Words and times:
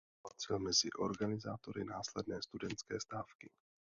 Patřil 0.21 0.59
mezi 0.59 0.91
organizátory 0.91 1.85
následné 1.85 2.41
studentské 2.41 2.99
stávky. 2.99 3.51